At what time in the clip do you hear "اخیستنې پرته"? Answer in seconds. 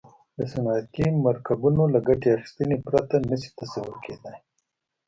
2.37-3.15